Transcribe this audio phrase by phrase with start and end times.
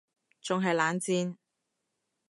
[0.41, 1.35] 仲係冷戰????？